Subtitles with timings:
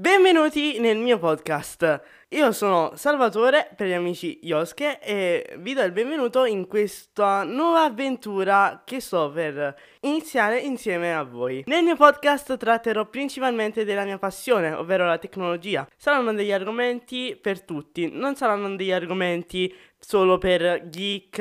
[0.00, 2.00] Benvenuti nel mio podcast.
[2.32, 7.82] Io sono Salvatore per gli amici Yoske e vi do il benvenuto in questa nuova
[7.82, 11.64] avventura che sto per iniziare insieme a voi.
[11.66, 15.88] Nel mio podcast tratterò principalmente della mia passione, ovvero la tecnologia.
[15.96, 21.36] Saranno degli argomenti per tutti, non saranno degli argomenti solo per geek,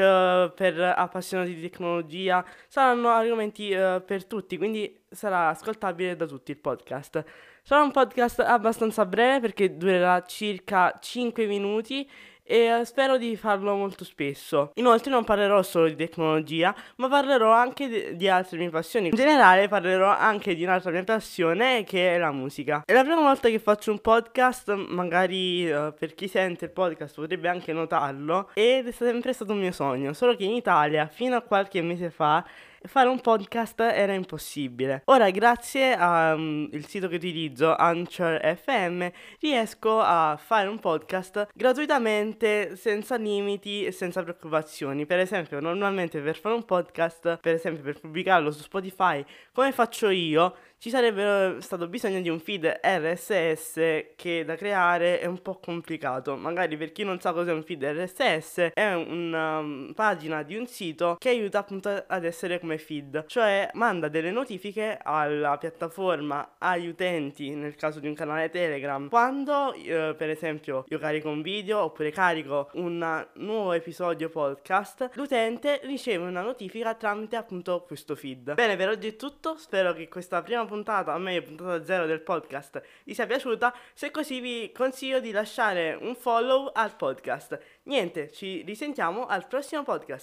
[0.54, 6.58] per appassionati di tecnologia, saranno argomenti uh, per tutti, quindi sarà ascoltabile da tutti il
[6.58, 7.24] podcast.
[7.64, 12.08] Sarà un podcast abbastanza breve perché durerà circa 5 minuti
[12.52, 14.72] e spero di farlo molto spesso.
[14.76, 19.10] Inoltre non parlerò solo di tecnologia, ma parlerò anche di, di, altre mie passioni.
[19.10, 22.82] In generale parlerò anche di un'altra mia passione che è la musica.
[22.84, 27.14] È la prima volta che faccio un podcast, magari uh, per chi sente il podcast
[27.14, 31.36] potrebbe anche notarlo, ed è sempre stato un mio sogno, solo che in Italia fino
[31.36, 32.44] a qualche mese fa
[32.84, 35.02] fare un podcast era impossibile.
[35.06, 39.08] Ora, grazie al um, sito che utilizzo, Anchor FM,
[39.40, 45.06] riesco a fare un podcast gratuitamente, senza limiti e senza preoccupazioni.
[45.06, 50.10] Per esempio, normalmente per fare un podcast, per esempio per pubblicarlo su Spotify, come faccio
[50.10, 53.74] io, ci sarebbe stato bisogno di un feed RSS
[54.16, 56.38] che da creare è un po' complicato.
[56.38, 60.68] Magari per chi non sa cos'è un feed RSS, è una um, pagina di un
[60.68, 66.88] sito che aiuta appunto ad essere come feed, cioè manda delle notifiche alla piattaforma, agli
[66.88, 71.80] utenti, nel caso di un canale Telegram, quando eh, per esempio io carico un video
[71.80, 78.54] oppure carico un nuovo episodio podcast, l'utente riceve una notifica tramite appunto questo feed.
[78.54, 82.22] Bene, per oggi è tutto, spero che questa prima puntata, a me puntata zero del
[82.22, 83.76] podcast, vi sia piaciuta.
[83.94, 87.60] Se così vi consiglio di lasciare un follow al podcast.
[87.84, 90.18] Niente, ci risentiamo al prossimo podcast.